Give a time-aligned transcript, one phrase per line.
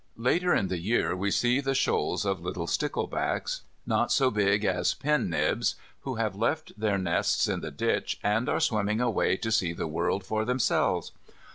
[0.17, 4.95] Later in the year we see the shoals of little sticklebacks, not so big as
[4.95, 9.51] pen nibs, who have left their nests in the ditch, and are swimming away to
[9.51, 11.11] see the world for themselves.